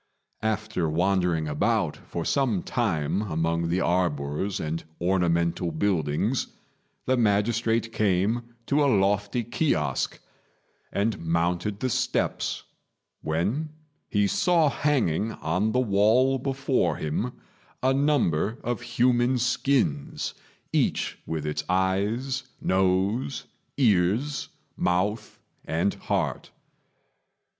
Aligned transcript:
After 0.41 0.89
wandering 0.89 1.47
about 1.47 1.95
for 1.95 2.25
some 2.25 2.63
time 2.63 3.21
among 3.21 3.67
the 3.69 3.81
arbours 3.81 4.59
and 4.59 4.83
ornamental 4.99 5.71
buildings, 5.71 6.47
the 7.05 7.15
magistrate 7.15 7.93
came 7.93 8.55
to 8.65 8.83
a 8.83 8.89
lofty 8.91 9.43
kiosque, 9.43 10.19
and 10.91 11.19
mounted 11.19 11.79
the 11.81 11.89
steps, 11.91 12.63
when 13.21 13.69
he 14.09 14.25
saw 14.25 14.69
hanging 14.71 15.33
on 15.33 15.71
the 15.71 15.79
wall 15.79 16.39
before 16.39 16.95
him 16.95 17.33
a 17.83 17.93
number 17.93 18.57
of 18.63 18.81
human 18.81 19.37
skins, 19.37 20.33
each 20.73 21.19
with 21.27 21.45
its 21.45 21.63
eyes, 21.69 22.41
nose, 22.59 23.45
ears, 23.77 24.49
mouth, 24.75 25.37
and 25.63 25.93
heart. 25.93 26.49